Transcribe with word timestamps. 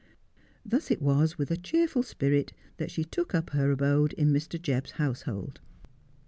Thus 0.65 0.89
it 0.89 0.99
was 0.99 1.37
with 1.37 1.51
a 1.51 1.55
cheerful 1.57 2.01
spirit 2.01 2.53
that 2.77 2.89
she 2.89 3.03
took 3.03 3.35
up 3.35 3.51
her 3.51 3.69
abode 3.69 4.13
in 4.13 4.33
Mr. 4.33 4.59
Jebb's 4.59 4.93
household. 4.93 5.61